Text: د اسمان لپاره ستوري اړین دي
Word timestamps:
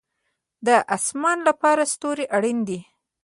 د 0.65 0.69
اسمان 0.95 1.37
لپاره 1.47 1.83
ستوري 1.93 2.25
اړین 2.35 2.59
دي 2.67 2.79